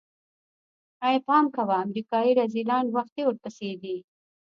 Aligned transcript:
ای 1.07 1.17
پام 1.27 1.45
کوه 1.55 1.73
امريکايي 1.83 2.31
رذيلان 2.41 2.85
وختي 2.95 3.21
ورپسې 3.25 3.69
دي. 3.81 3.97